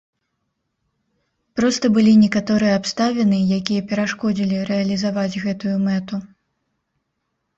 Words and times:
Проста 1.59 1.85
былі 1.97 2.11
некаторыя 2.23 2.77
абставіны, 2.79 3.37
якія 3.59 3.81
перашкодзілі 3.91 4.57
рэалізаваць 4.71 5.39
гэтую 5.45 5.75
мэту. 5.89 6.15